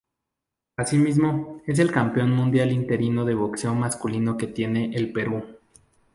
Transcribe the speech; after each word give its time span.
Asimismo, 0.77 1.61
es 1.67 1.77
el 1.77 1.89
primer 1.89 1.93
campeón 1.93 2.31
mundial 2.31 2.71
interino 2.71 3.23
de 3.23 3.35
boxeo 3.35 3.75
masculino 3.75 4.35
que 4.35 4.47
tiene 4.47 4.89
el 4.95 5.11
Perú. 5.13 5.43